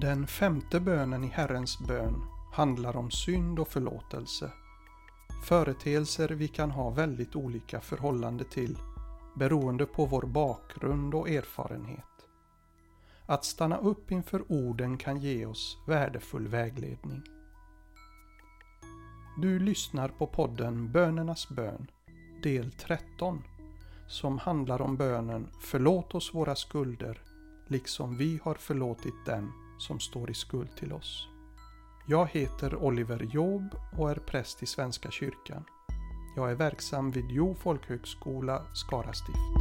Den 0.00 0.26
femte 0.26 0.80
bönen 0.80 1.24
i 1.24 1.26
Herrens 1.26 1.78
bön 1.78 2.22
handlar 2.52 2.96
om 2.96 3.10
synd 3.10 3.58
och 3.58 3.68
förlåtelse. 3.68 4.52
Företeelser 5.44 6.28
vi 6.28 6.48
kan 6.48 6.70
ha 6.70 6.90
väldigt 6.90 7.36
olika 7.36 7.80
förhållande 7.80 8.44
till 8.44 8.78
beroende 9.36 9.86
på 9.86 10.06
vår 10.06 10.22
bakgrund 10.22 11.14
och 11.14 11.28
erfarenhet. 11.28 12.04
Att 13.26 13.44
stanna 13.44 13.78
upp 13.78 14.10
inför 14.10 14.52
orden 14.52 14.98
kan 14.98 15.20
ge 15.20 15.46
oss 15.46 15.78
värdefull 15.86 16.48
vägledning. 16.48 17.22
Du 19.40 19.58
lyssnar 19.58 20.08
på 20.08 20.26
podden 20.26 20.92
Bönernas 20.92 21.48
bön, 21.48 21.90
del 22.42 22.72
13, 22.72 23.42
som 24.08 24.38
handlar 24.38 24.82
om 24.82 24.96
bönen 24.96 25.48
Förlåt 25.60 26.14
oss 26.14 26.34
våra 26.34 26.56
skulder, 26.56 27.22
liksom 27.66 28.16
vi 28.16 28.40
har 28.42 28.54
förlåtit 28.54 29.26
dem 29.26 29.52
som 29.80 30.00
står 30.00 30.30
i 30.30 30.34
skuld 30.34 30.76
till 30.76 30.92
oss. 30.92 31.28
Jag 32.06 32.26
heter 32.26 32.74
Oliver 32.74 33.28
Job 33.32 33.74
och 33.98 34.10
är 34.10 34.14
präst 34.14 34.62
i 34.62 34.66
Svenska 34.66 35.10
kyrkan. 35.10 35.64
Jag 36.36 36.50
är 36.50 36.54
verksam 36.54 37.10
vid 37.10 37.26
Jo 37.30 37.54
folkhögskola, 37.54 38.62
Skara 38.74 39.12
stift. 39.12 39.60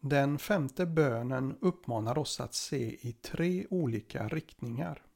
Den 0.00 0.38
femte 0.38 0.86
bönen 0.86 1.56
uppmanar 1.60 2.18
oss 2.18 2.40
att 2.40 2.54
se 2.54 3.08
i 3.08 3.12
tre 3.12 3.66
olika 3.70 4.28
riktningar. 4.28 5.07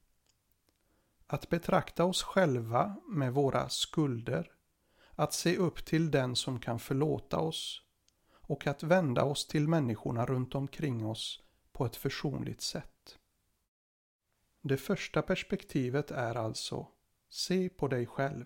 Att 1.32 1.48
betrakta 1.48 2.04
oss 2.04 2.22
själva 2.22 2.96
med 3.08 3.34
våra 3.34 3.68
skulder, 3.68 4.52
att 5.14 5.32
se 5.32 5.56
upp 5.56 5.84
till 5.84 6.10
den 6.10 6.36
som 6.36 6.60
kan 6.60 6.78
förlåta 6.78 7.38
oss 7.38 7.82
och 8.32 8.66
att 8.66 8.82
vända 8.82 9.24
oss 9.24 9.46
till 9.46 9.68
människorna 9.68 10.26
runt 10.26 10.54
omkring 10.54 11.06
oss 11.06 11.42
på 11.72 11.86
ett 11.86 11.96
försonligt 11.96 12.60
sätt. 12.60 13.18
Det 14.62 14.76
första 14.76 15.22
perspektivet 15.22 16.10
är 16.10 16.34
alltså 16.34 16.86
Se 17.28 17.68
på 17.68 17.88
dig 17.88 18.06
själv. 18.06 18.44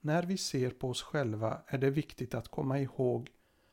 När 0.00 0.22
vi 0.22 0.38
ser 0.38 0.70
på 0.70 0.88
oss 0.88 1.02
själva 1.02 1.62
är 1.66 1.78
det 1.78 1.90
viktigt 1.90 2.34
att 2.34 2.48
komma 2.48 2.78
ihåg 2.78 3.30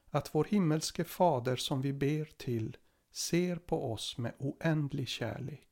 att 0.10 0.36
vår 0.36 0.44
himmelske 0.44 1.04
fader 1.04 1.56
som 1.56 1.82
vi 1.82 1.94
ber 1.94 2.26
till 2.26 2.78
ser 3.12 3.56
på 3.56 3.92
oss 3.92 4.18
med 4.18 4.34
oändlig 4.38 5.08
kärlek. 5.08 5.71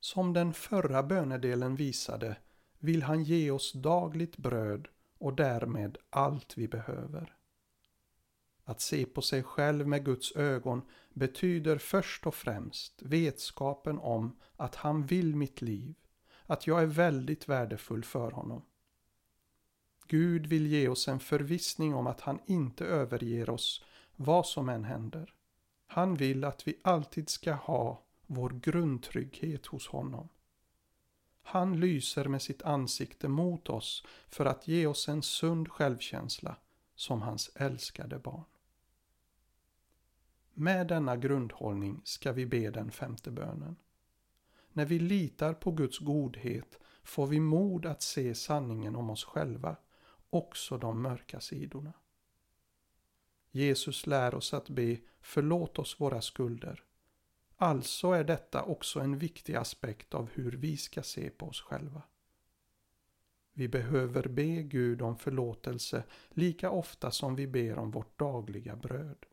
Som 0.00 0.32
den 0.32 0.52
förra 0.52 1.02
bönedelen 1.02 1.76
visade 1.76 2.36
vill 2.78 3.02
han 3.02 3.22
ge 3.22 3.50
oss 3.50 3.72
dagligt 3.72 4.36
bröd 4.36 4.88
och 5.18 5.36
därmed 5.36 5.98
allt 6.10 6.58
vi 6.58 6.68
behöver. 6.68 7.36
Att 8.64 8.80
se 8.80 9.06
på 9.06 9.22
sig 9.22 9.42
själv 9.42 9.88
med 9.88 10.04
Guds 10.04 10.36
ögon 10.36 10.82
betyder 11.12 11.78
först 11.78 12.26
och 12.26 12.34
främst 12.34 13.02
vetskapen 13.02 13.98
om 13.98 14.36
att 14.56 14.74
han 14.74 15.06
vill 15.06 15.36
mitt 15.36 15.62
liv, 15.62 15.94
att 16.46 16.66
jag 16.66 16.82
är 16.82 16.86
väldigt 16.86 17.48
värdefull 17.48 18.04
för 18.04 18.30
honom. 18.30 18.62
Gud 20.06 20.46
vill 20.46 20.66
ge 20.66 20.88
oss 20.88 21.08
en 21.08 21.20
förvissning 21.20 21.94
om 21.94 22.06
att 22.06 22.20
han 22.20 22.38
inte 22.46 22.84
överger 22.84 23.50
oss 23.50 23.84
vad 24.16 24.46
som 24.46 24.68
än 24.68 24.84
händer. 24.84 25.34
Han 25.86 26.14
vill 26.14 26.44
att 26.44 26.68
vi 26.68 26.80
alltid 26.84 27.28
ska 27.28 27.52
ha 27.52 28.05
vår 28.26 28.50
grundtrygghet 28.50 29.66
hos 29.66 29.88
honom. 29.88 30.28
Han 31.42 31.80
lyser 31.80 32.24
med 32.24 32.42
sitt 32.42 32.62
ansikte 32.62 33.28
mot 33.28 33.68
oss 33.68 34.04
för 34.28 34.46
att 34.46 34.68
ge 34.68 34.86
oss 34.86 35.08
en 35.08 35.22
sund 35.22 35.68
självkänsla 35.68 36.56
som 36.94 37.22
hans 37.22 37.50
älskade 37.54 38.18
barn. 38.18 38.44
Med 40.54 40.86
denna 40.86 41.16
grundhållning 41.16 42.00
ska 42.04 42.32
vi 42.32 42.46
be 42.46 42.70
den 42.70 42.90
femte 42.90 43.30
bönen. 43.30 43.76
När 44.72 44.84
vi 44.84 44.98
litar 44.98 45.54
på 45.54 45.70
Guds 45.70 45.98
godhet 45.98 46.78
får 47.02 47.26
vi 47.26 47.40
mod 47.40 47.86
att 47.86 48.02
se 48.02 48.34
sanningen 48.34 48.96
om 48.96 49.10
oss 49.10 49.24
själva, 49.24 49.76
också 50.30 50.78
de 50.78 51.02
mörka 51.02 51.40
sidorna. 51.40 51.92
Jesus 53.50 54.06
lär 54.06 54.34
oss 54.34 54.54
att 54.54 54.68
be 54.68 54.98
förlåt 55.20 55.78
oss 55.78 56.00
våra 56.00 56.20
skulder 56.20 56.85
Alltså 57.56 58.10
är 58.10 58.24
detta 58.24 58.62
också 58.62 59.00
en 59.00 59.18
viktig 59.18 59.54
aspekt 59.54 60.14
av 60.14 60.30
hur 60.32 60.52
vi 60.52 60.76
ska 60.76 61.02
se 61.02 61.30
på 61.30 61.46
oss 61.46 61.60
själva. 61.60 62.02
Vi 63.52 63.68
behöver 63.68 64.28
be 64.28 64.62
Gud 64.62 65.02
om 65.02 65.16
förlåtelse 65.16 66.04
lika 66.30 66.70
ofta 66.70 67.10
som 67.10 67.36
vi 67.36 67.46
ber 67.46 67.78
om 67.78 67.90
vårt 67.90 68.18
dagliga 68.18 68.76
bröd. 68.76 69.26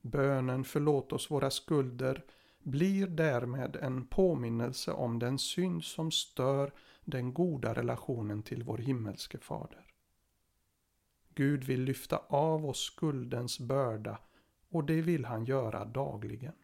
Bönen 0.00 0.64
förlåt 0.64 1.12
oss 1.12 1.30
våra 1.30 1.50
skulder 1.50 2.24
blir 2.58 3.06
därmed 3.06 3.76
en 3.76 4.06
påminnelse 4.06 4.92
om 4.92 5.18
den 5.18 5.38
synd 5.38 5.84
som 5.84 6.10
stör 6.10 6.72
den 7.04 7.34
goda 7.34 7.74
relationen 7.74 8.42
till 8.42 8.62
vår 8.62 8.78
himmelske 8.78 9.38
fader. 9.38 9.86
Gud 11.34 11.64
vill 11.64 11.82
lyfta 11.82 12.16
av 12.28 12.66
oss 12.66 12.80
skuldens 12.80 13.60
börda 13.60 14.18
och 14.68 14.84
det 14.84 15.02
vill 15.02 15.24
han 15.24 15.44
göra 15.44 15.84
dagligen. 15.84 16.54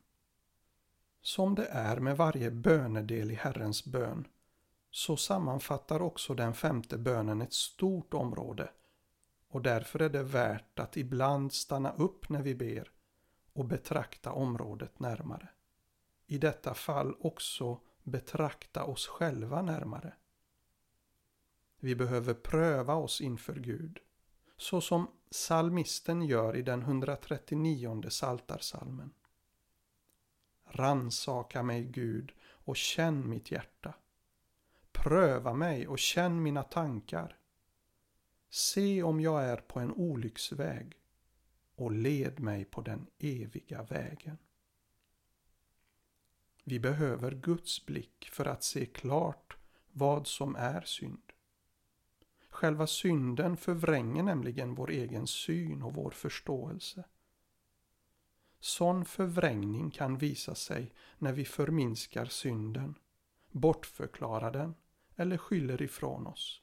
Som 1.22 1.54
det 1.54 1.66
är 1.66 1.96
med 1.96 2.16
varje 2.16 2.50
bönedel 2.50 3.30
i 3.30 3.34
Herrens 3.34 3.84
bön, 3.84 4.28
så 4.90 5.16
sammanfattar 5.16 6.02
också 6.02 6.34
den 6.34 6.54
femte 6.54 6.98
bönen 6.98 7.42
ett 7.42 7.52
stort 7.52 8.14
område 8.14 8.70
och 9.52 9.62
därför 9.62 10.02
är 10.02 10.08
det 10.08 10.22
värt 10.22 10.78
att 10.78 10.96
ibland 10.96 11.52
stanna 11.52 11.92
upp 11.92 12.28
när 12.28 12.42
vi 12.42 12.54
ber 12.54 12.90
och 13.52 13.64
betrakta 13.64 14.32
området 14.32 15.00
närmare. 15.00 15.48
I 16.26 16.38
detta 16.38 16.74
fall 16.74 17.14
också 17.20 17.80
betrakta 18.02 18.84
oss 18.84 19.06
själva 19.06 19.62
närmare. 19.62 20.14
Vi 21.80 21.96
behöver 21.96 22.34
pröva 22.34 22.94
oss 22.94 23.20
inför 23.20 23.54
Gud, 23.54 23.98
så 24.56 24.80
som 24.80 25.10
salmisten 25.30 26.22
gör 26.22 26.56
i 26.56 26.62
den 26.62 26.82
139 26.82 28.02
saltarsalmen. 28.08 29.12
Ransaka 30.72 31.62
mig, 31.62 31.84
Gud, 31.84 32.32
och 32.42 32.76
känn 32.76 33.28
mitt 33.28 33.50
hjärta. 33.50 33.94
Pröva 34.92 35.54
mig 35.54 35.88
och 35.88 35.98
känn 35.98 36.42
mina 36.42 36.62
tankar. 36.62 37.36
Se 38.50 39.02
om 39.02 39.20
jag 39.20 39.44
är 39.44 39.56
på 39.56 39.80
en 39.80 39.92
olycksväg 39.92 41.00
och 41.74 41.92
led 41.92 42.40
mig 42.40 42.64
på 42.64 42.80
den 42.80 43.06
eviga 43.18 43.82
vägen. 43.82 44.38
Vi 46.64 46.80
behöver 46.80 47.30
Guds 47.30 47.86
blick 47.86 48.28
för 48.32 48.44
att 48.44 48.64
se 48.64 48.86
klart 48.86 49.56
vad 49.92 50.26
som 50.26 50.56
är 50.56 50.80
synd. 50.80 51.32
Själva 52.48 52.86
synden 52.86 53.56
förvränger 53.56 54.22
nämligen 54.22 54.74
vår 54.74 54.90
egen 54.90 55.26
syn 55.26 55.82
och 55.82 55.94
vår 55.94 56.10
förståelse. 56.10 57.04
Sån 58.64 59.04
förvrängning 59.04 59.90
kan 59.90 60.18
visa 60.18 60.54
sig 60.54 60.92
när 61.18 61.32
vi 61.32 61.44
förminskar 61.44 62.26
synden, 62.26 62.94
bortförklarar 63.50 64.50
den 64.50 64.74
eller 65.16 65.36
skyller 65.36 65.82
ifrån 65.82 66.26
oss. 66.26 66.62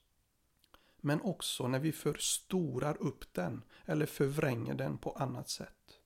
Men 0.98 1.22
också 1.22 1.68
när 1.68 1.80
vi 1.80 1.92
förstorar 1.92 2.98
upp 3.02 3.34
den 3.34 3.62
eller 3.86 4.06
förvränger 4.06 4.74
den 4.74 4.98
på 4.98 5.12
annat 5.12 5.50
sätt. 5.50 6.00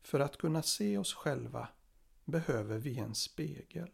För 0.00 0.20
att 0.20 0.36
kunna 0.36 0.62
se 0.62 0.98
oss 0.98 1.14
själva 1.14 1.68
behöver 2.24 2.78
vi 2.78 2.98
en 2.98 3.14
spegel. 3.14 3.90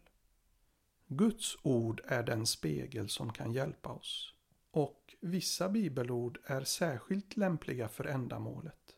Guds 1.07 1.57
ord 1.61 2.01
är 2.05 2.23
den 2.23 2.45
spegel 2.45 3.09
som 3.09 3.33
kan 3.33 3.53
hjälpa 3.53 3.89
oss. 3.89 4.33
Och 4.71 5.15
vissa 5.19 5.69
bibelord 5.69 6.39
är 6.43 6.63
särskilt 6.63 7.37
lämpliga 7.37 7.87
för 7.87 8.03
ändamålet 8.03 8.95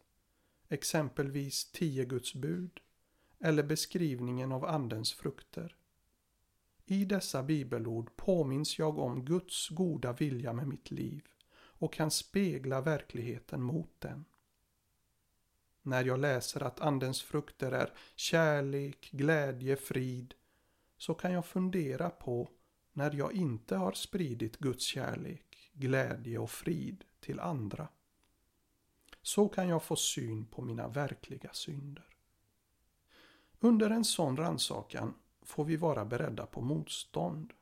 exempelvis 0.71 1.71
tio 1.71 2.05
Guds 2.05 2.33
bud 2.33 2.79
eller 3.39 3.63
beskrivningen 3.63 4.51
av 4.51 4.65
Andens 4.65 5.13
frukter. 5.13 5.75
I 6.85 7.05
dessa 7.05 7.43
bibelord 7.43 8.15
påminns 8.15 8.79
jag 8.79 8.99
om 8.99 9.25
Guds 9.25 9.69
goda 9.69 10.13
vilja 10.13 10.53
med 10.53 10.67
mitt 10.67 10.91
liv 10.91 11.27
och 11.53 11.93
kan 11.93 12.11
spegla 12.11 12.81
verkligheten 12.81 13.61
mot 13.61 14.01
den. 14.01 14.25
När 15.81 16.05
jag 16.05 16.19
läser 16.19 16.63
att 16.63 16.81
Andens 16.81 17.21
frukter 17.21 17.71
är 17.71 17.93
kärlek, 18.15 19.09
glädje, 19.11 19.75
frid 19.75 20.33
så 20.97 21.13
kan 21.13 21.31
jag 21.31 21.45
fundera 21.45 22.09
på 22.09 22.49
när 22.93 23.15
jag 23.15 23.33
inte 23.33 23.75
har 23.75 23.91
spridit 23.91 24.57
Guds 24.57 24.85
kärlek, 24.85 25.71
glädje 25.73 26.37
och 26.37 26.51
frid 26.51 27.03
till 27.19 27.39
andra. 27.39 27.87
Så 29.21 29.49
kan 29.49 29.69
jag 29.69 29.83
få 29.83 29.95
syn 29.95 30.45
på 30.45 30.61
mina 30.61 30.87
verkliga 30.87 31.53
synder. 31.53 32.05
Under 33.59 33.89
en 33.89 34.05
sån 34.05 34.37
ransakan 34.37 35.13
får 35.41 35.65
vi 35.65 35.75
vara 35.75 36.05
beredda 36.05 36.45
på 36.45 36.61
motstånd. 36.61 37.53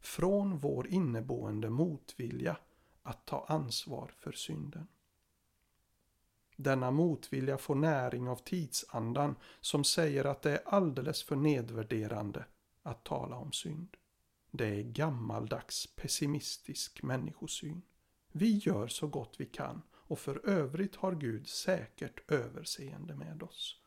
Från 0.00 0.58
vår 0.58 0.88
inneboende 0.88 1.70
motvilja 1.70 2.56
att 3.02 3.26
ta 3.26 3.46
ansvar 3.48 4.12
för 4.16 4.32
synden. 4.32 4.86
Denna 6.56 6.90
motvilja 6.90 7.58
får 7.58 7.74
näring 7.74 8.28
av 8.28 8.36
tidsandan 8.36 9.36
som 9.60 9.84
säger 9.84 10.24
att 10.24 10.42
det 10.42 10.50
är 10.50 10.68
alldeles 10.68 11.22
för 11.22 11.36
nedvärderande 11.36 12.44
att 12.82 13.04
tala 13.04 13.36
om 13.36 13.52
synd. 13.52 13.96
Det 14.50 14.66
är 14.66 14.82
gammaldags 14.82 15.86
pessimistisk 15.86 17.02
människosyn. 17.02 17.82
Vi 18.32 18.56
gör 18.56 18.88
så 18.88 19.06
gott 19.06 19.34
vi 19.38 19.46
kan 19.46 19.82
och 20.06 20.18
för 20.18 20.48
övrigt 20.48 20.96
har 20.96 21.12
Gud 21.14 21.48
säkert 21.48 22.30
överseende 22.30 23.14
med 23.14 23.42
oss. 23.42 23.80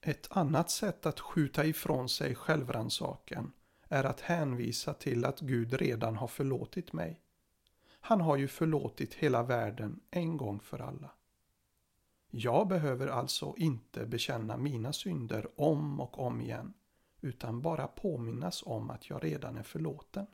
Ett 0.00 0.26
annat 0.30 0.70
sätt 0.70 1.06
att 1.06 1.20
skjuta 1.20 1.66
ifrån 1.66 2.08
sig 2.08 2.34
självrannsakan 2.34 3.52
är 3.88 4.04
att 4.04 4.20
hänvisa 4.20 4.94
till 4.94 5.24
att 5.24 5.40
Gud 5.40 5.72
redan 5.72 6.16
har 6.16 6.28
förlåtit 6.28 6.92
mig. 6.92 7.20
Han 8.00 8.20
har 8.20 8.36
ju 8.36 8.48
förlåtit 8.48 9.14
hela 9.14 9.42
världen 9.42 10.00
en 10.10 10.36
gång 10.36 10.60
för 10.60 10.78
alla. 10.78 11.10
Jag 12.30 12.68
behöver 12.68 13.06
alltså 13.06 13.54
inte 13.56 14.06
bekänna 14.06 14.56
mina 14.56 14.92
synder 14.92 15.60
om 15.60 16.00
och 16.00 16.18
om 16.18 16.40
igen, 16.40 16.74
utan 17.20 17.62
bara 17.62 17.86
påminnas 17.86 18.62
om 18.66 18.90
att 18.90 19.10
jag 19.10 19.24
redan 19.24 19.56
är 19.56 19.62
förlåten. 19.62 20.26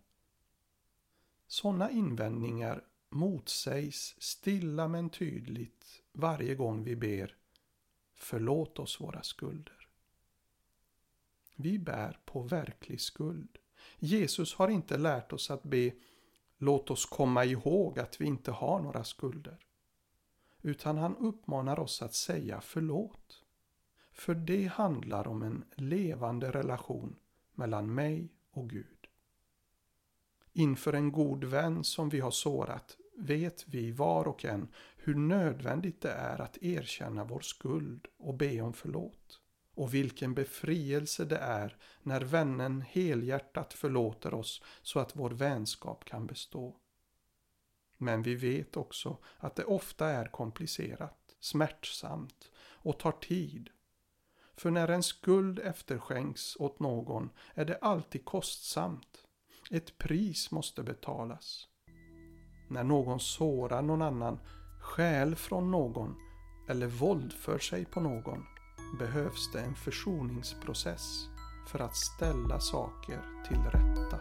Sådana 1.46 1.90
invändningar 1.90 2.84
motsägs 3.16 4.14
stilla 4.18 4.88
men 4.88 5.10
tydligt 5.10 6.02
varje 6.12 6.54
gång 6.54 6.84
vi 6.84 6.96
ber 6.96 7.36
Förlåt 8.14 8.78
oss 8.78 9.00
våra 9.00 9.22
skulder. 9.22 9.88
Vi 11.56 11.78
bär 11.78 12.18
på 12.24 12.42
verklig 12.42 13.00
skuld. 13.00 13.58
Jesus 13.98 14.54
har 14.54 14.68
inte 14.68 14.98
lärt 14.98 15.32
oss 15.32 15.50
att 15.50 15.62
be 15.62 15.92
Låt 16.58 16.90
oss 16.90 17.06
komma 17.06 17.44
ihåg 17.44 17.98
att 17.98 18.20
vi 18.20 18.24
inte 18.24 18.50
har 18.50 18.80
några 18.80 19.04
skulder. 19.04 19.66
Utan 20.62 20.98
han 20.98 21.16
uppmanar 21.16 21.78
oss 21.80 22.02
att 22.02 22.14
säga 22.14 22.60
förlåt. 22.60 23.42
För 24.12 24.34
det 24.34 24.66
handlar 24.66 25.28
om 25.28 25.42
en 25.42 25.64
levande 25.74 26.50
relation 26.50 27.16
mellan 27.54 27.94
mig 27.94 28.32
och 28.50 28.70
Gud. 28.70 29.06
Inför 30.52 30.92
en 30.92 31.12
god 31.12 31.44
vän 31.44 31.84
som 31.84 32.08
vi 32.08 32.20
har 32.20 32.30
sårat 32.30 32.96
vet 33.16 33.64
vi 33.68 33.90
var 33.90 34.28
och 34.28 34.44
en 34.44 34.68
hur 34.96 35.14
nödvändigt 35.14 36.00
det 36.00 36.12
är 36.12 36.40
att 36.40 36.62
erkänna 36.62 37.24
vår 37.24 37.40
skuld 37.40 38.06
och 38.16 38.34
be 38.34 38.60
om 38.60 38.72
förlåt. 38.72 39.40
Och 39.74 39.94
vilken 39.94 40.34
befrielse 40.34 41.24
det 41.24 41.38
är 41.38 41.76
när 42.02 42.20
vännen 42.20 42.80
helhjärtat 42.80 43.72
förlåter 43.72 44.34
oss 44.34 44.62
så 44.82 45.00
att 45.00 45.16
vår 45.16 45.30
vänskap 45.30 46.04
kan 46.04 46.26
bestå. 46.26 46.76
Men 47.96 48.22
vi 48.22 48.34
vet 48.34 48.76
också 48.76 49.18
att 49.36 49.56
det 49.56 49.64
ofta 49.64 50.06
är 50.06 50.26
komplicerat, 50.26 51.36
smärtsamt 51.40 52.50
och 52.58 52.98
tar 52.98 53.12
tid. 53.12 53.70
För 54.54 54.70
när 54.70 54.88
en 54.88 55.02
skuld 55.02 55.58
efterskänks 55.58 56.56
åt 56.56 56.80
någon 56.80 57.30
är 57.54 57.64
det 57.64 57.78
alltid 57.78 58.24
kostsamt. 58.24 59.24
Ett 59.70 59.98
pris 59.98 60.50
måste 60.50 60.82
betalas. 60.82 61.68
När 62.68 62.84
någon 62.84 63.20
sårar 63.20 63.82
någon 63.82 64.02
annan, 64.02 64.38
stjäl 64.80 65.36
från 65.36 65.70
någon 65.70 66.14
eller 66.68 66.86
våldför 66.86 67.58
sig 67.58 67.84
på 67.84 68.00
någon 68.00 68.44
behövs 68.98 69.52
det 69.52 69.60
en 69.60 69.74
försoningsprocess 69.74 71.28
för 71.66 71.78
att 71.78 71.96
ställa 71.96 72.60
saker 72.60 73.20
till 73.48 73.58
rätta. 73.58 74.20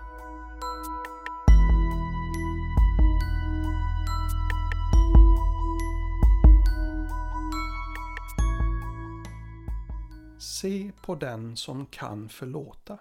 Se 10.39 10.91
på 11.01 11.15
den 11.15 11.57
som 11.57 11.85
kan 11.85 12.29
förlåta. 12.29 12.97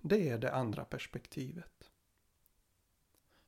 Det 0.00 0.28
är 0.28 0.38
det 0.38 0.54
andra 0.54 0.84
perspektivet. 0.84 1.81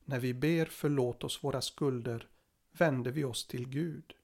När 0.04 0.18
vi 0.18 0.34
ber 0.34 0.66
förlåt 0.66 1.24
oss 1.24 1.44
våra 1.44 1.60
skulder 1.60 2.28
vänder 2.72 3.10
vi 3.10 3.24
oss 3.24 3.46
till 3.46 3.68
Gud. 3.68 4.14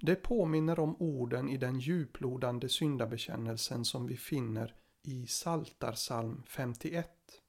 Det 0.00 0.14
påminner 0.16 0.78
om 0.78 0.96
orden 0.98 1.48
i 1.48 1.56
den 1.56 1.78
djuplodande 1.78 2.68
syndabekännelsen 2.68 3.84
som 3.84 4.06
vi 4.06 4.16
finner 4.16 4.74
i 5.02 5.26
Saltarsalm 5.26 6.42
51. 6.46 7.42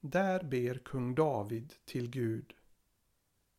Där 0.00 0.44
ber 0.44 0.74
kung 0.74 1.14
David 1.14 1.74
till 1.84 2.10
Gud. 2.10 2.52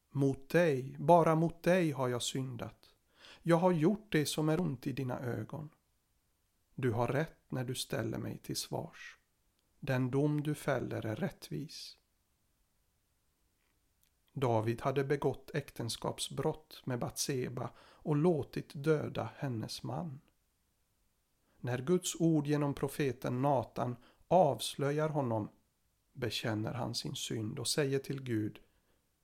Mot 0.10 0.50
dig, 0.50 0.96
bara 1.00 1.36
mot 1.36 1.64
dig 1.64 1.92
har 1.92 2.08
jag 2.08 2.24
syndat. 2.24 2.94
Jag 3.42 3.58
har 3.58 3.72
gjort 3.72 4.12
det 4.12 4.26
som 4.26 4.50
är 4.50 4.60
ont 4.60 4.88
i 4.88 4.92
dina 4.92 5.20
ögon. 5.20 5.70
Du 6.76 6.92
har 6.92 7.08
rätt 7.08 7.38
när 7.50 7.64
du 7.64 7.76
ställer 7.76 8.18
mig 8.18 8.38
till 8.38 8.56
svars. 8.56 9.18
Den 9.80 10.12
dom 10.12 10.44
du 10.44 10.56
fäller 10.56 11.06
är 11.06 11.16
rättvis. 11.16 11.98
David 14.34 14.82
hade 14.82 15.04
begått 15.04 15.52
äktenskapsbrott 15.54 16.82
med 16.86 17.00
Batseba 17.00 17.70
och 17.80 18.16
låtit 18.16 18.72
döda 18.74 19.30
hennes 19.38 19.84
man. 19.84 20.20
När 21.60 21.82
Guds 21.82 22.16
ord 22.20 22.48
genom 22.48 22.74
profeten 22.74 23.42
Natan 23.42 23.96
avslöjar 24.28 25.10
honom 25.10 25.50
bekänner 26.14 26.74
han 26.74 26.96
sin 26.96 27.16
synd 27.16 27.60
och 27.60 27.68
säger 27.68 28.00
till 28.00 28.22
Gud 28.22 28.60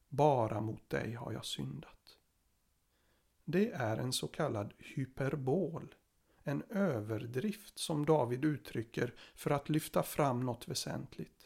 Bara 0.10 0.62
mot 0.62 0.90
dig 0.90 1.14
har 1.14 1.32
jag 1.32 1.46
syndat. 1.46 2.18
Det 3.46 3.72
är 3.72 3.98
en 3.98 4.14
så 4.14 4.28
kallad 4.28 4.74
hyperbol, 4.78 5.96
en 6.44 6.64
överdrift 6.70 7.80
som 7.80 8.06
David 8.06 8.46
uttrycker 8.46 9.14
för 9.36 9.52
att 9.52 9.70
lyfta 9.70 10.04
fram 10.04 10.40
något 10.40 10.68
väsentligt. 10.68 11.37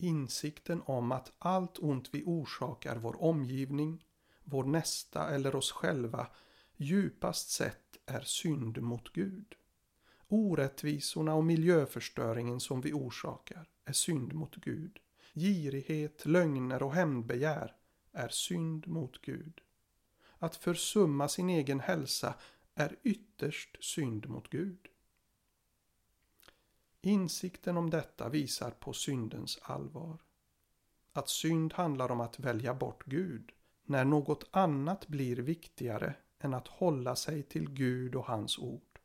Insikten 0.00 0.82
om 0.86 1.12
att 1.12 1.32
allt 1.38 1.78
ont 1.78 2.14
vi 2.14 2.22
orsakar 2.26 2.96
vår 2.96 3.22
omgivning, 3.22 4.04
vår 4.44 4.64
nästa 4.64 5.30
eller 5.30 5.56
oss 5.56 5.72
själva 5.72 6.26
djupast 6.76 7.50
sett 7.50 7.98
är 8.06 8.20
synd 8.20 8.82
mot 8.82 9.12
Gud. 9.12 9.54
Orättvisorna 10.28 11.34
och 11.34 11.44
miljöförstöringen 11.44 12.60
som 12.60 12.80
vi 12.80 12.92
orsakar 12.92 13.68
är 13.84 13.92
synd 13.92 14.32
mot 14.32 14.56
Gud. 14.56 14.98
Girighet, 15.34 16.26
lögner 16.26 16.82
och 16.82 16.94
hämndbegär 16.94 17.74
är 18.12 18.28
synd 18.28 18.86
mot 18.86 19.20
Gud. 19.22 19.60
Att 20.38 20.56
försumma 20.56 21.28
sin 21.28 21.50
egen 21.50 21.80
hälsa 21.80 22.34
är 22.74 22.96
ytterst 23.02 23.84
synd 23.84 24.28
mot 24.28 24.50
Gud. 24.50 24.88
Insikten 27.00 27.76
om 27.76 27.90
detta 27.90 28.28
visar 28.28 28.70
på 28.70 28.92
syndens 28.92 29.58
allvar. 29.62 30.18
Att 31.12 31.28
synd 31.28 31.72
handlar 31.72 32.10
om 32.10 32.20
att 32.20 32.38
välja 32.38 32.74
bort 32.74 33.04
Gud 33.04 33.52
när 33.84 34.04
något 34.04 34.48
annat 34.50 35.08
blir 35.08 35.36
viktigare 35.36 36.14
än 36.38 36.54
att 36.54 36.68
hålla 36.68 37.16
sig 37.16 37.42
till 37.42 37.70
Gud 37.70 38.14
och 38.14 38.24
hans 38.24 38.58
ord. 38.58 38.98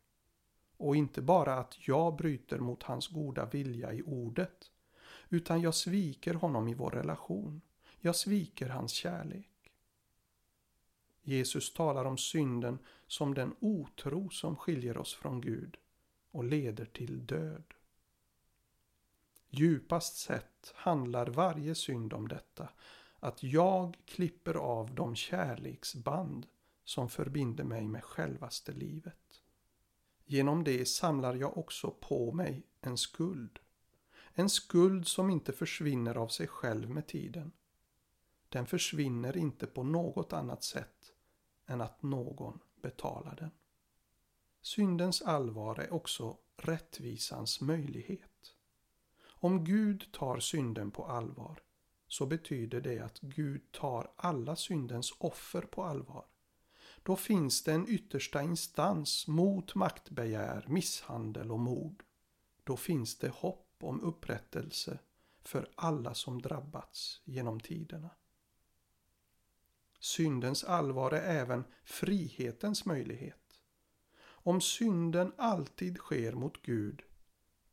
Och 0.78 0.96
inte 0.96 1.22
bara 1.22 1.58
att 1.58 1.88
jag 1.88 2.16
bryter 2.16 2.60
mot 2.60 2.84
hans 2.84 3.08
goda 3.08 3.46
vilja 3.46 3.94
i 3.94 4.02
ordet, 4.02 4.72
utan 5.30 5.62
jag 5.62 5.76
sviker 5.76 6.34
honom 6.34 6.68
i 6.68 6.74
vår 6.74 6.92
relation. 6.92 7.62
Jag 8.00 8.16
sviker 8.16 8.70
hans 8.70 8.92
kärlek. 8.92 9.72
Jesus 11.22 11.74
talar 11.74 12.06
om 12.06 12.18
synden 12.18 12.80
som 13.08 13.34
den 13.34 13.56
otro 13.60 14.30
som 14.30 14.56
skiljer 14.56 14.98
oss 14.98 15.14
från 15.14 15.42
Gud 15.42 15.78
och 16.32 16.44
leder 16.44 16.86
till 16.86 17.26
död. 17.26 17.74
Djupast 19.56 20.18
sett 20.18 20.74
handlar 20.76 21.28
varje 21.28 21.76
synd 21.76 22.14
om 22.14 22.28
detta, 22.28 22.70
att 23.20 23.44
jag 23.44 23.98
klipper 24.06 24.54
av 24.54 24.96
de 24.96 25.16
kärleksband 25.16 26.48
som 26.84 27.10
förbinder 27.10 27.64
mig 27.64 27.88
med 27.88 28.04
självaste 28.04 28.72
livet. 28.72 29.42
Genom 30.26 30.64
det 30.64 30.88
samlar 30.88 31.36
jag 31.36 31.58
också 31.58 31.92
på 31.92 32.32
mig 32.32 32.64
en 32.82 32.98
skuld. 32.98 33.60
En 34.34 34.50
skuld 34.50 35.08
som 35.08 35.30
inte 35.30 35.54
försvinner 35.54 36.16
av 36.16 36.28
sig 36.28 36.48
själv 36.48 36.90
med 36.90 37.08
tiden. 37.08 37.52
Den 38.50 38.66
försvinner 38.66 39.38
inte 39.38 39.68
på 39.68 39.84
något 39.84 40.34
annat 40.34 40.64
sätt 40.64 41.14
än 41.66 41.82
att 41.82 42.04
någon 42.04 42.60
betalar 42.82 43.36
den. 43.36 43.52
Syndens 44.62 45.22
allvar 45.22 45.80
är 45.80 45.94
också 45.94 46.38
rättvisans 46.58 47.62
möjlighet. 47.62 48.33
Om 49.44 49.64
Gud 49.64 50.12
tar 50.12 50.40
synden 50.40 50.92
på 50.92 51.06
allvar 51.06 51.62
så 52.08 52.26
betyder 52.26 52.82
det 52.82 53.00
att 53.00 53.20
Gud 53.20 53.72
tar 53.72 54.12
alla 54.16 54.56
syndens 54.56 55.14
offer 55.18 55.62
på 55.62 55.84
allvar. 55.84 56.26
då 57.04 57.16
finns 57.16 57.64
det 57.64 57.74
en 57.74 57.88
yttersta 57.90 58.44
instans 58.44 59.28
mot 59.28 59.76
maktbegär, 59.76 60.66
misshandel 60.68 61.52
och 61.52 61.60
mord. 61.60 62.04
Då 62.64 62.78
finns 62.78 63.18
det 63.18 63.30
hopp 63.30 63.76
om 63.80 64.02
upprättelse 64.02 65.00
för 65.42 65.70
alla 65.76 66.14
som 66.14 66.42
drabbats 66.42 67.22
genom 67.24 67.60
tiderna. 67.60 68.10
Syndens 70.00 70.64
allvar 70.64 71.12
är 71.12 71.40
även 71.42 71.64
frihetens 71.84 72.86
möjlighet. 72.86 73.62
Om 74.22 74.62
synden 74.62 75.34
alltid 75.38 75.98
sker 75.98 76.34
mot 76.34 76.62
Gud 76.62 77.04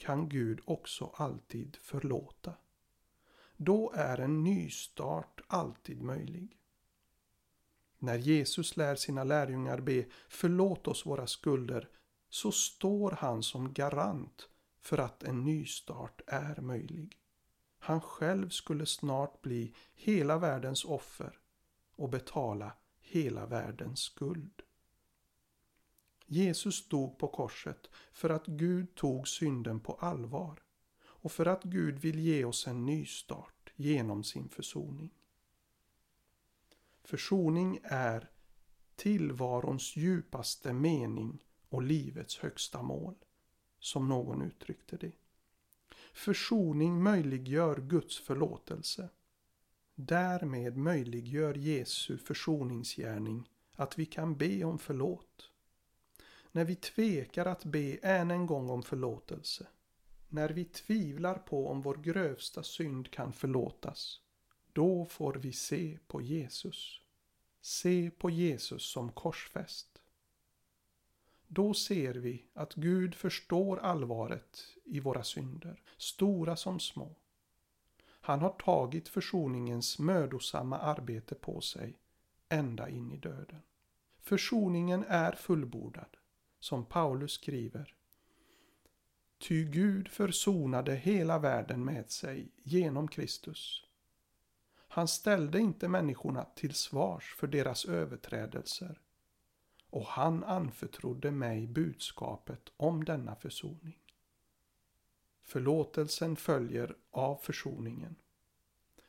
kan 0.01 0.29
Gud 0.29 0.61
också 0.65 1.13
alltid 1.15 1.77
förlåta. 1.83 2.55
Då 3.57 3.93
är 3.95 4.19
en 4.19 4.45
nystart 4.45 5.41
alltid 5.47 6.03
möjlig. 6.03 6.57
När 7.99 8.19
Jesus 8.19 8.77
lär 8.77 8.95
sina 8.95 9.25
lärjungar 9.25 9.81
be 9.81 10.05
förlåt 10.29 10.89
oss 10.89 11.07
våra 11.07 11.27
skulder 11.27 11.89
så 12.29 12.53
står 12.53 13.11
han 13.11 13.43
som 13.43 13.73
garant 13.73 14.49
för 14.81 14.99
att 14.99 15.23
en 15.23 15.45
nystart 15.45 16.21
är 16.27 16.61
möjlig. 16.61 17.19
Han 17.79 18.01
själv 18.01 18.49
skulle 18.49 18.87
snart 18.87 19.43
bli 19.43 19.75
hela 19.95 20.39
världens 20.39 20.85
offer 20.85 21.39
och 21.97 22.09
betala 22.09 22.73
hela 23.01 23.47
världens 23.47 24.01
skuld. 24.01 24.63
Jesus 26.33 26.89
dog 26.89 27.19
på 27.19 27.29
korset 27.29 27.91
för 28.13 28.31
att 28.31 28.47
Gud 28.47 28.95
tog 28.95 29.29
synden 29.29 29.81
på 29.81 29.93
allvar 29.93 30.63
och 31.03 31.33
för 31.33 31.47
att 31.47 31.65
Gud 31.65 31.99
vill 31.99 32.19
ge 32.19 32.45
oss 32.45 32.67
en 32.67 32.87
nystart 32.87 33.73
genom 33.77 34.25
sin 34.25 34.49
försoning. 34.49 35.11
Försoning 37.05 37.79
är 37.83 38.31
tillvarons 38.97 39.97
djupaste 39.97 40.73
mening 40.73 41.45
och 41.69 41.83
livets 41.83 42.39
högsta 42.39 42.83
mål, 42.83 43.15
som 43.79 44.09
någon 44.09 44.43
uttryckte 44.43 44.97
det. 44.97 45.13
Försoning 46.13 47.03
möjliggör 47.03 47.81
Guds 47.81 48.19
förlåtelse. 48.21 49.09
Därmed 49.95 50.77
möjliggör 50.77 51.55
Jesu 51.55 52.19
försoningsgärning 52.19 53.49
att 53.73 53.99
vi 53.99 54.07
kan 54.07 54.37
be 54.37 54.65
om 54.65 54.79
förlåt. 54.79 55.51
När 56.53 56.65
vi 56.65 56.75
tvekar 56.75 57.47
att 57.47 57.65
be 57.65 57.97
än 57.97 58.31
en 58.31 58.47
gång 58.47 58.71
om 58.71 58.83
förlåtelse, 58.83 59.67
när 60.29 60.49
vi 60.49 60.65
tvivlar 60.65 61.35
på 61.35 61.69
om 61.69 61.83
vår 61.83 61.95
grövsta 61.95 62.63
synd 62.63 63.11
kan 63.11 63.33
förlåtas, 63.33 64.21
då 64.73 65.05
får 65.05 65.35
vi 65.35 65.53
se 65.53 65.99
på 66.07 66.23
Jesus. 66.23 67.01
Se 67.61 68.11
på 68.11 68.31
Jesus 68.31 68.83
som 68.83 69.13
korsfäst. 69.13 70.03
Då 71.49 71.75
ser 71.75 72.15
vi 72.15 72.45
att 72.55 72.75
Gud 72.75 73.15
förstår 73.15 73.79
allvaret 73.79 74.65
i 74.85 75.01
våra 75.01 75.25
synder, 75.25 75.83
stora 75.97 76.57
som 76.57 76.81
små. 76.81 77.17
Han 78.21 78.41
har 78.41 78.51
tagit 78.51 79.09
försoningens 79.09 79.99
mödosamma 79.99 80.79
arbete 80.79 81.35
på 81.35 81.61
sig 81.61 81.99
ända 82.49 82.89
in 82.89 83.13
i 83.13 83.17
döden. 83.17 83.63
Försoningen 84.21 85.05
är 85.09 85.33
fullbordad, 85.33 86.17
som 86.61 86.85
Paulus 86.85 87.33
skriver. 87.33 87.95
Ty 89.39 89.65
Gud 89.65 90.09
försonade 90.09 90.95
hela 90.95 91.39
världen 91.39 91.85
med 91.85 92.11
sig 92.11 92.53
genom 92.63 93.09
Kristus. 93.09 93.85
Han 94.89 95.09
ställde 95.09 95.59
inte 95.59 95.89
människorna 95.89 96.45
till 96.45 96.75
svars 96.75 97.35
för 97.35 97.47
deras 97.47 97.85
överträdelser 97.85 99.01
och 99.91 100.07
han 100.07 100.45
anförtrodde 100.45 101.31
mig 101.31 101.67
budskapet 101.67 102.73
om 102.77 103.05
denna 103.05 103.37
försoning. 103.37 103.99
Förlåtelsen 105.43 106.37
följer 106.37 106.97
av 107.11 107.37
försoningen. 107.37 108.17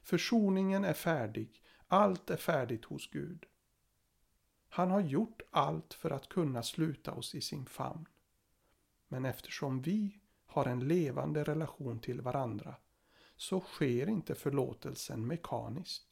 Försoningen 0.02 0.84
är 0.86 0.94
färdig, 0.94 1.64
allt 1.88 2.30
är 2.30 2.38
färdigt 2.38 2.86
hos 2.86 3.10
Gud. 3.10 3.46
Han 4.74 4.92
har 4.92 5.02
gjort 5.02 5.42
allt 5.52 5.94
för 5.94 6.10
att 6.12 6.30
kunna 6.30 6.64
sluta 6.64 7.14
oss 7.14 7.36
i 7.36 7.42
sin 7.42 7.66
famn. 7.66 8.06
Men 9.08 9.26
eftersom 9.26 9.82
vi 9.82 10.20
har 10.46 10.66
en 10.66 10.88
levande 10.88 11.44
relation 11.44 12.00
till 12.00 12.22
varandra 12.22 12.76
så 13.36 13.60
sker 13.60 14.10
inte 14.10 14.36
förlåtelsen 14.36 15.28
mekaniskt. 15.28 16.08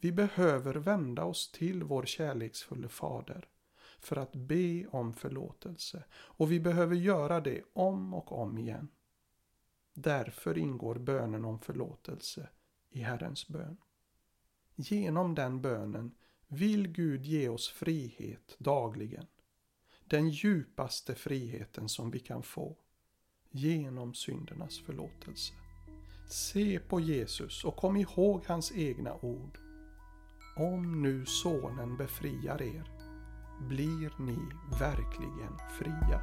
Vi 0.00 0.12
behöver 0.12 0.74
vända 0.74 1.24
oss 1.24 1.52
till 1.52 1.82
vår 1.82 2.02
kärleksfulle 2.04 2.88
fader 2.88 3.48
för 3.98 4.16
att 4.16 4.32
be 4.32 4.86
om 4.86 5.14
förlåtelse 5.14 6.04
och 6.12 6.52
vi 6.52 6.60
behöver 6.60 6.96
göra 6.96 7.40
det 7.40 7.62
om 7.72 8.14
och 8.14 8.32
om 8.32 8.58
igen. 8.58 8.88
Därför 9.94 10.58
ingår 10.58 10.94
bönen 10.94 11.44
om 11.44 11.60
förlåtelse 11.60 12.48
i 12.90 13.00
Herrens 13.00 13.48
bön. 13.48 13.76
Genom 14.74 15.34
den 15.34 15.60
bönen 15.60 16.14
vill 16.52 16.88
Gud 16.88 17.24
ge 17.24 17.48
oss 17.48 17.68
frihet 17.68 18.56
dagligen. 18.58 19.26
Den 20.04 20.28
djupaste 20.28 21.14
friheten 21.14 21.88
som 21.88 22.10
vi 22.10 22.18
kan 22.18 22.42
få 22.42 22.76
genom 23.50 24.14
syndernas 24.14 24.80
förlåtelse. 24.80 25.52
Se 26.30 26.78
på 26.78 27.00
Jesus 27.00 27.64
och 27.64 27.76
kom 27.76 27.96
ihåg 27.96 28.44
hans 28.46 28.72
egna 28.72 29.14
ord. 29.14 29.58
Om 30.56 31.02
nu 31.02 31.26
Sonen 31.26 31.96
befriar 31.96 32.62
er 32.62 32.90
blir 33.68 34.22
ni 34.22 34.38
verkligen 34.78 35.58
fria. 35.78 36.20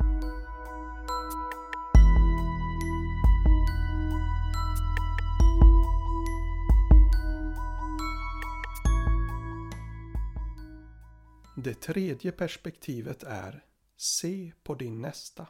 Det 11.64 11.74
tredje 11.74 12.32
perspektivet 12.32 13.24
är 13.24 13.66
Se 13.96 14.52
på 14.64 14.76
din 14.76 15.02
nästa. 15.02 15.48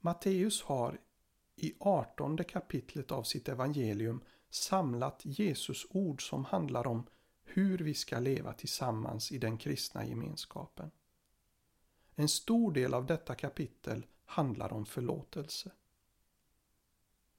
Matteus 0.00 0.62
har 0.62 1.00
i 1.56 1.74
artonde 1.80 2.44
kapitlet 2.44 3.12
av 3.12 3.22
sitt 3.22 3.48
evangelium 3.48 4.24
samlat 4.50 5.20
Jesus 5.24 5.86
ord 5.90 6.28
som 6.28 6.44
handlar 6.44 6.86
om 6.86 7.06
hur 7.44 7.78
vi 7.78 7.94
ska 7.94 8.18
leva 8.18 8.52
tillsammans 8.52 9.32
i 9.32 9.38
den 9.38 9.58
kristna 9.58 10.06
gemenskapen. 10.06 10.90
En 12.14 12.28
stor 12.28 12.72
del 12.72 12.94
av 12.94 13.06
detta 13.06 13.34
kapitel 13.34 14.06
handlar 14.24 14.72
om 14.72 14.86
förlåtelse. 14.86 15.70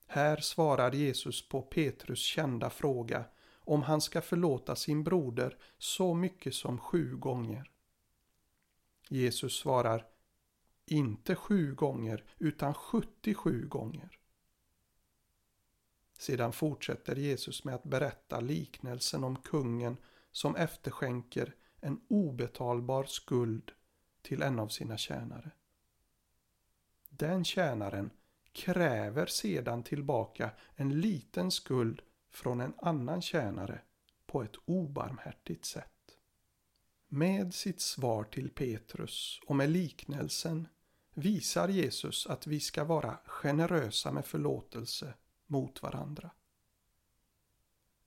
Här 0.08 0.38
svarar 0.38 0.92
Jesus 0.92 1.50
på 1.50 1.62
Petrus 1.62 2.20
kända 2.20 2.70
fråga 2.70 3.26
om 3.66 3.84
han 3.84 4.02
ska 4.02 4.22
förlåta 4.22 4.76
sin 4.76 5.04
broder 5.04 5.58
så 5.78 6.14
mycket 6.14 6.56
som 6.56 6.78
sju 6.78 7.16
gånger. 7.18 7.72
Jesus 9.10 9.54
svarar 9.58 10.08
inte 10.86 11.36
sju 11.36 11.76
gånger 11.76 12.24
utan 12.38 12.74
77 12.74 13.68
gånger. 13.68 14.20
Sedan 16.18 16.54
fortsätter 16.54 17.16
Jesus 17.16 17.64
med 17.64 17.76
att 17.76 17.84
berätta 17.84 18.40
liknelsen 18.40 19.24
om 19.24 19.36
kungen 19.36 19.98
som 20.32 20.56
efterskänker 20.56 21.56
en 21.82 22.02
obetalbar 22.08 23.04
skuld 23.04 23.72
till 24.22 24.42
en 24.42 24.60
av 24.60 24.68
sina 24.68 24.98
tjänare. 24.98 25.52
Den 27.10 27.44
tjänaren 27.44 28.10
kräver 28.52 29.26
sedan 29.26 29.84
tillbaka 29.84 30.52
en 30.76 31.02
liten 31.02 31.52
skuld 31.52 32.02
från 32.36 32.62
en 32.62 32.74
annan 32.78 33.22
tjänare 33.22 33.82
på 34.26 34.44
ett 34.44 34.56
obarmhärtigt 34.66 35.66
sätt. 35.66 35.92
Med 37.08 37.54
sitt 37.54 37.82
svar 37.82 38.24
till 38.24 38.50
Petrus 38.50 39.40
och 39.46 39.56
med 39.56 39.70
liknelsen 39.70 40.68
visar 41.14 41.68
Jesus 41.68 42.28
att 42.28 42.48
vi 42.48 42.60
ska 42.60 42.84
vara 42.84 43.18
generösa 43.26 44.12
med 44.12 44.26
förlåtelse 44.26 45.14
mot 45.48 45.84
varandra. 45.84 46.32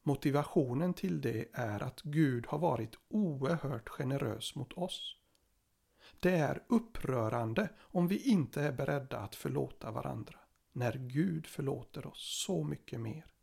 Motivationen 0.02 0.94
till 0.94 1.20
det 1.20 1.48
är 1.52 1.82
att 1.82 2.02
Gud 2.02 2.46
har 2.46 2.58
varit 2.58 2.94
oerhört 3.08 3.88
generös 3.88 4.54
mot 4.54 4.72
oss. 4.72 5.16
Det 6.20 6.36
är 6.36 6.62
upprörande 6.68 7.68
om 7.78 8.08
vi 8.08 8.18
inte 8.18 8.62
är 8.62 8.72
beredda 8.72 9.18
att 9.18 9.34
förlåta 9.34 9.90
varandra 9.90 10.38
när 10.72 10.92
Gud 10.92 11.46
förlåter 11.46 12.06
oss 12.06 12.44
så 12.46 12.64
mycket 12.64 13.00
mer. 13.00 13.37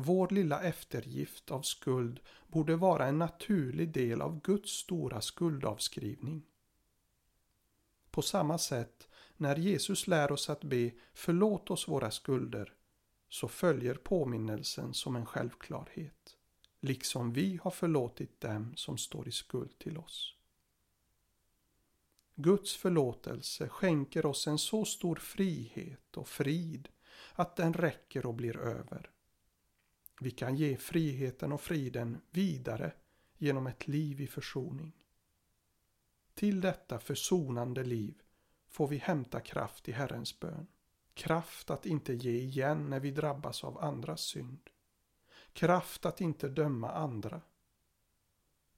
Vår 0.00 0.28
lilla 0.28 0.62
eftergift 0.62 1.50
av 1.50 1.62
skuld 1.62 2.20
borde 2.46 2.76
vara 2.76 3.06
en 3.06 3.18
naturlig 3.18 3.92
del 3.92 4.22
av 4.22 4.40
Guds 4.40 4.70
stora 4.70 5.20
skuldavskrivning. 5.20 6.42
På 8.10 8.22
samma 8.22 8.58
sätt, 8.58 9.08
när 9.36 9.56
Jesus 9.56 10.06
lär 10.06 10.32
oss 10.32 10.50
att 10.50 10.64
be 10.64 10.90
förlåt 11.14 11.70
oss 11.70 11.88
våra 11.88 12.10
skulder, 12.10 12.72
så 13.28 13.48
följer 13.48 13.94
påminnelsen 13.94 14.94
som 14.94 15.16
en 15.16 15.26
självklarhet. 15.26 16.36
liksom 16.80 17.32
vi 17.32 17.60
har 17.62 17.70
förlåtit 17.70 18.40
dem 18.40 18.76
som 18.76 18.98
står 18.98 19.28
i 19.28 19.32
skuld 19.32 19.78
till 19.78 19.98
oss. 19.98 20.34
Guds 22.34 22.76
förlåtelse 22.76 23.68
skänker 23.68 24.26
oss 24.26 24.46
en 24.46 24.58
så 24.58 24.84
stor 24.84 25.16
frihet 25.16 26.16
och 26.16 26.28
frid 26.28 26.88
att 27.34 27.56
den 27.56 27.74
räcker 27.74 28.26
och 28.26 28.34
blir 28.34 28.56
över. 28.56 29.10
Vi 30.20 30.30
kan 30.30 30.56
ge 30.56 30.76
friheten 30.76 31.52
och 31.52 31.60
friden 31.60 32.20
vidare 32.30 32.92
genom 33.36 33.66
ett 33.66 33.88
liv 33.88 34.20
i 34.20 34.26
försoning. 34.26 34.92
Till 36.34 36.60
detta 36.60 36.98
försonande 36.98 37.84
liv 37.84 38.22
får 38.68 38.88
vi 38.88 38.96
hämta 38.96 39.40
kraft 39.40 39.88
i 39.88 39.92
Herrens 39.92 40.40
bön. 40.40 40.66
Kraft 41.14 41.70
att 41.70 41.86
inte 41.86 42.14
ge 42.14 42.38
igen 42.38 42.90
när 42.90 43.00
vi 43.00 43.10
drabbas 43.10 43.64
av 43.64 43.78
andras 43.78 44.20
synd. 44.20 44.70
Kraft 45.52 46.06
att 46.06 46.20
inte 46.20 46.48
döma 46.48 46.90
andra. 46.90 47.40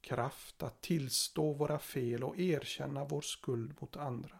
Kraft 0.00 0.62
att 0.62 0.82
tillstå 0.82 1.52
våra 1.52 1.78
fel 1.78 2.24
och 2.24 2.38
erkänna 2.38 3.04
vår 3.04 3.20
skuld 3.20 3.76
mot 3.80 3.96
andra. 3.96 4.38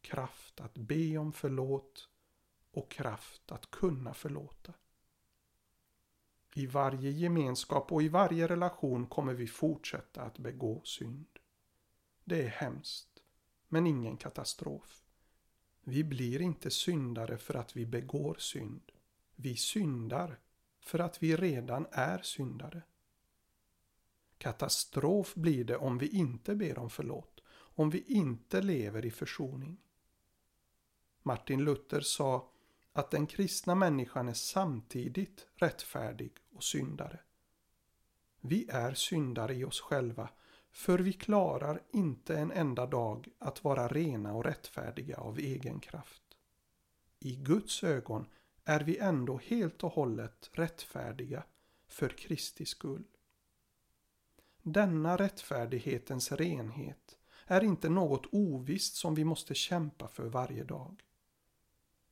Kraft 0.00 0.60
att 0.60 0.78
be 0.78 1.18
om 1.18 1.32
förlåt 1.32 2.08
och 2.70 2.90
kraft 2.90 3.52
att 3.52 3.70
kunna 3.70 4.14
förlåta. 4.14 4.72
I 6.54 6.66
varje 6.66 7.10
gemenskap 7.10 7.92
och 7.92 8.02
i 8.02 8.08
varje 8.08 8.46
relation 8.46 9.06
kommer 9.06 9.34
vi 9.34 9.46
fortsätta 9.46 10.22
att 10.22 10.38
begå 10.38 10.80
synd. 10.84 11.26
Det 12.24 12.42
är 12.42 12.48
hemskt, 12.48 13.22
men 13.68 13.86
ingen 13.86 14.16
katastrof. 14.16 15.02
Vi 15.84 16.04
blir 16.04 16.40
inte 16.40 16.70
syndare 16.70 17.38
för 17.38 17.54
att 17.54 17.76
vi 17.76 17.86
begår 17.86 18.36
synd. 18.38 18.92
Vi 19.36 19.56
syndar 19.56 20.38
för 20.80 20.98
att 20.98 21.22
vi 21.22 21.36
redan 21.36 21.86
är 21.92 22.18
syndare. 22.18 22.82
Katastrof 24.38 25.34
blir 25.34 25.64
det 25.64 25.76
om 25.76 25.98
vi 25.98 26.08
inte 26.08 26.54
ber 26.54 26.78
om 26.78 26.90
förlåt, 26.90 27.40
om 27.50 27.90
vi 27.90 28.04
inte 28.06 28.62
lever 28.62 29.06
i 29.06 29.10
försoning. 29.10 29.76
Martin 31.22 31.64
Luther 31.64 32.00
sa 32.00 32.50
att 32.98 33.10
den 33.10 33.26
kristna 33.26 33.74
människan 33.74 34.28
är 34.28 34.34
samtidigt 34.34 35.46
rättfärdig 35.54 36.32
och 36.54 36.64
syndare. 36.64 37.20
Vi 38.40 38.68
är 38.68 38.94
syndare 38.94 39.54
i 39.54 39.64
oss 39.64 39.80
själva, 39.80 40.30
för 40.70 40.98
vi 40.98 41.12
klarar 41.12 41.82
inte 41.90 42.38
en 42.38 42.52
enda 42.52 42.86
dag 42.86 43.28
att 43.38 43.64
vara 43.64 43.88
rena 43.88 44.34
och 44.34 44.44
rättfärdiga 44.44 45.16
av 45.16 45.38
egen 45.38 45.80
kraft. 45.80 46.22
I 47.20 47.36
Guds 47.36 47.84
ögon 47.84 48.26
är 48.64 48.80
vi 48.80 48.98
ändå 48.98 49.40
helt 49.44 49.84
och 49.84 49.92
hållet 49.92 50.50
rättfärdiga 50.52 51.44
för 51.88 52.08
Kristi 52.08 52.66
skull. 52.66 53.04
Denna 54.62 55.16
rättfärdighetens 55.16 56.32
renhet 56.32 57.18
är 57.46 57.64
inte 57.64 57.88
något 57.88 58.26
ovisst 58.32 58.94
som 58.94 59.14
vi 59.14 59.24
måste 59.24 59.54
kämpa 59.54 60.08
för 60.08 60.26
varje 60.26 60.64
dag. 60.64 61.02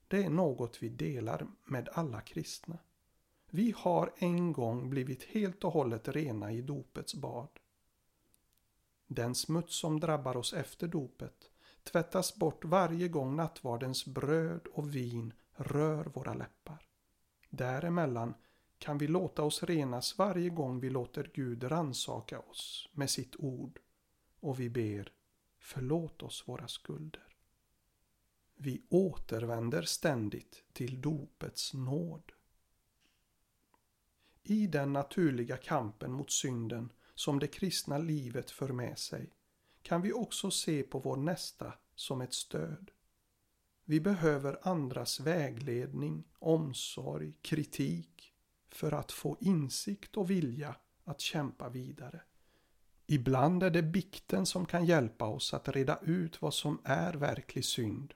Det 0.08 0.25
är 0.25 0.30
något 0.30 0.82
vi 0.82 0.88
delar 0.88 1.46
med 1.64 1.88
alla 1.92 2.20
kristna. 2.20 2.78
Vi 3.50 3.75
har 3.76 4.12
en 4.16 4.52
gång 4.52 4.90
blivit 4.90 5.22
helt 5.25 5.64
och 5.64 5.72
hållet 5.72 6.08
rena 6.08 6.52
i 6.52 6.62
dopets 6.62 7.14
bad. 7.14 7.48
Den 9.06 9.34
smuts 9.34 9.76
som 9.76 10.00
drabbar 10.00 10.36
oss 10.36 10.52
efter 10.52 10.88
dopet 10.88 11.50
tvättas 11.82 12.36
bort 12.36 12.64
varje 12.64 13.08
gång 13.08 13.36
nattvardens 13.36 14.06
bröd 14.06 14.66
och 14.66 14.94
vin 14.94 15.32
rör 15.52 16.04
våra 16.04 16.34
läppar. 16.34 16.88
Däremellan 17.50 18.34
kan 18.78 18.99
vi 18.99 19.06
låta 19.06 19.42
oss 19.42 19.62
renas 19.62 20.19
varje 20.19 20.50
gång 20.50 20.80
vi 20.80 20.90
låter 20.90 21.30
Gud 21.34 21.71
ransaka 21.71 22.40
oss 22.40 22.88
med 22.92 23.10
sitt 23.10 23.36
ord 23.36 23.80
och 24.40 24.60
vi 24.60 24.71
ber 24.71 25.12
förlåt 25.58 26.23
oss 26.23 26.49
våra 26.49 26.69
skulder. 26.69 27.25
Vi 28.58 28.82
återvänder 28.88 29.82
ständigt 29.82 30.64
till 30.73 31.00
dopets 31.00 31.75
nåd. 31.75 32.32
I 34.42 34.66
den 34.66 34.92
naturliga 34.92 35.56
kampen 35.56 36.12
mot 36.12 36.30
synden 36.30 36.92
som 37.14 37.38
det 37.38 37.47
kristna 37.47 37.99
livet 37.99 38.50
för 38.50 38.69
med 38.69 38.99
sig 38.99 39.30
kan 39.82 40.02
vi 40.02 40.12
också 40.12 40.50
se 40.50 40.82
på 40.82 40.99
vår 40.99 41.16
nästa 41.16 41.73
som 41.95 42.21
ett 42.21 42.34
stöd. 42.34 42.90
Vi 43.84 44.00
behöver 44.00 44.69
andras 44.69 45.21
vägledning, 45.21 46.25
omsorg, 46.38 47.32
kritik 47.42 48.34
för 48.69 48.92
att 48.92 49.12
få 49.12 49.36
insikt 49.40 50.16
och 50.16 50.30
vilja 50.30 50.76
att 51.04 51.21
kämpa 51.21 51.69
vidare. 51.69 52.21
Ibland 53.06 53.62
är 53.62 53.71
det 53.71 53.82
bikten 53.82 54.47
som 54.47 54.66
kan 54.66 54.84
hjälpa 54.84 55.26
oss 55.26 55.54
att 55.54 55.69
reda 55.69 55.99
ut 56.02 56.42
vad 56.42 56.54
som 56.54 56.80
är 56.84 57.14
verklig 57.14 57.64
synd 57.64 58.14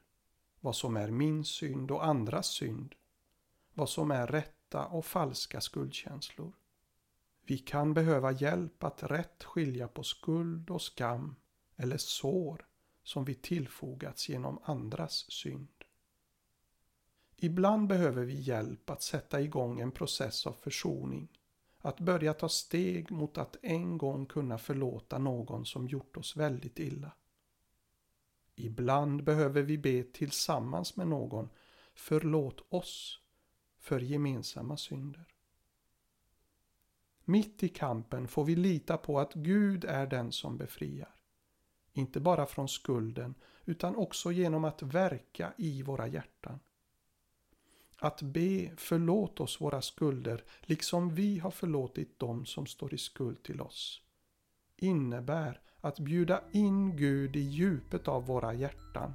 vad 0.61 0.77
som 0.77 0.96
är 0.96 1.11
min 1.11 1.44
synd 1.44 1.90
och 1.90 2.07
andras 2.07 2.46
synd, 2.46 2.94
vad 3.75 3.88
som 3.88 4.11
är 4.11 4.27
rätta 4.27 4.87
och 4.87 5.07
falska 5.07 5.61
skuldkänslor. 5.61 6.53
Vi 7.46 7.59
kan 7.59 7.94
behöva 7.94 8.33
hjälp 8.33 8.85
att 8.85 9.03
rätt 9.03 9.44
skilja 9.44 9.88
på 9.88 10.03
skuld 10.03 10.70
och 10.70 10.83
skam 10.83 11.37
eller 11.77 11.96
sår 11.96 12.66
som 13.03 13.25
vi 13.25 13.35
tillfogats 13.35 14.29
genom 14.29 14.59
andras 14.62 15.31
synd. 15.31 15.68
Ibland 17.37 17.88
behöver 17.88 18.25
vi 18.25 18.40
hjälp 18.40 18.90
att 18.90 19.03
sätta 19.03 19.40
igång 19.40 19.81
en 19.81 19.92
process 19.92 20.46
av 20.46 20.53
försoning, 20.53 21.29
att 21.79 22.01
börja 22.01 22.35
ta 22.35 22.49
steg 22.49 23.11
mot 23.11 23.38
att 23.38 23.57
en 23.62 23.99
gång 23.99 24.27
kunna 24.27 24.59
förlåta 24.59 25.18
någon 25.18 25.66
som 25.66 25.88
gjort 25.88 26.16
oss 26.16 26.37
väldigt 26.37 26.79
illa. 26.79 27.12
Ibland 28.64 29.25
behöver 29.25 29.62
vi 29.62 29.79
be 29.79 30.03
tillsammans 30.03 30.96
med 30.96 31.09
någon 31.09 31.49
Förlåt 31.94 32.61
oss 32.68 33.20
för 33.79 34.01
gemensamma 34.01 34.77
synder. 34.77 35.25
Mitt 37.25 37.62
i 37.62 37.68
kampen 37.68 38.29
får 38.29 38.44
vi 38.44 38.57
lita 38.57 38.96
på 38.96 39.20
att 39.20 39.35
Gud 39.35 39.85
är 39.85 40.07
den 40.07 40.33
som 40.33 40.57
befriar. 40.57 41.14
Inte 41.92 42.20
bara 42.20 42.46
från 42.46 42.68
skulden 42.68 43.35
utan 43.64 43.96
också 43.96 44.33
genom 44.33 44.64
att 44.64 44.83
verka 44.83 45.53
i 45.57 45.83
våra 45.83 46.07
hjärtan. 46.07 46.61
Att 47.96 48.23
be 48.23 48.70
förlåt 48.77 49.40
oss 49.40 49.61
våra 49.61 49.83
skulder 49.83 50.44
liksom 50.61 51.14
vi 51.14 51.38
har 51.38 51.51
förlåtit 51.51 52.18
dem 52.18 52.46
som 52.46 52.66
står 52.66 52.94
i 52.94 52.99
skuld 52.99 53.42
till 53.42 53.61
oss 53.61 54.03
innebär 54.81 55.61
att 55.81 55.99
bjuda 55.99 56.40
in 56.53 56.97
Gud 56.97 57.37
i 57.37 57.40
djupet 57.40 58.09
av 58.09 58.27
våra 58.27 58.55
hjärtan 58.55 59.14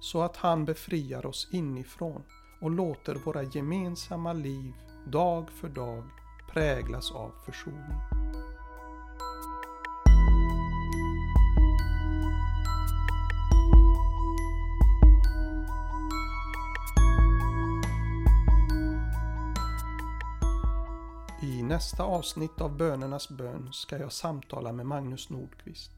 så 0.00 0.22
att 0.22 0.36
han 0.36 0.64
befriar 0.64 1.26
oss 1.26 1.48
inifrån 1.52 2.22
och 2.60 2.70
låter 2.70 3.14
våra 3.14 3.42
gemensamma 3.42 4.32
liv 4.32 4.72
dag 5.06 5.50
för 5.50 5.68
dag 5.68 6.04
präglas 6.52 7.12
av 7.12 7.32
försoning. 7.46 8.15
Nästa 21.76 22.04
avsnitt 22.04 22.60
av 22.60 22.76
Bönernas 22.76 23.28
bön 23.28 23.72
ska 23.72 23.98
jag 23.98 24.12
samtala 24.12 24.72
med 24.72 24.86
Magnus 24.86 25.30
Nordqvist. 25.30 25.90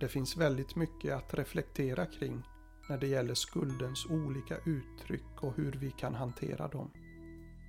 Det 0.00 0.08
finns 0.08 0.36
väldigt 0.36 0.76
mycket 0.76 1.14
att 1.14 1.34
reflektera 1.34 2.06
kring 2.06 2.42
när 2.88 2.98
det 2.98 3.06
gäller 3.06 3.34
skuldens 3.34 4.06
olika 4.06 4.56
uttryck 4.56 5.42
och 5.42 5.56
hur 5.56 5.72
vi 5.72 5.90
kan 5.90 6.14
hantera 6.14 6.68
dem. 6.68 6.90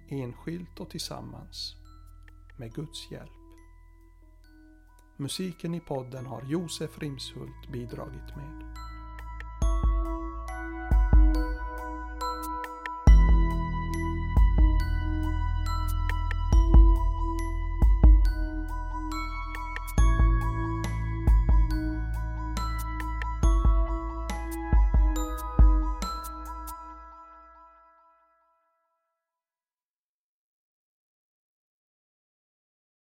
Enskilt 0.09 0.79
och 0.79 0.89
tillsammans. 0.89 1.75
Med 2.57 2.73
Guds 2.73 3.11
hjälp. 3.11 3.39
Musiken 5.17 5.75
i 5.75 5.79
podden 5.79 6.25
har 6.25 6.43
Josef 6.43 6.99
Rimshult 6.99 7.71
bidragit 7.71 8.35
med. 8.35 8.75